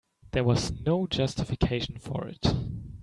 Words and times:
There 0.31 0.43
was 0.43 0.71
no 0.81 1.05
justification 1.05 1.99
for 1.99 2.27
it. 2.27 2.47